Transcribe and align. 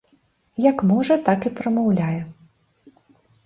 Як 0.69 0.77
можа, 0.93 1.19
так 1.29 1.47
і 1.51 1.53
прамаўляе. 1.61 2.19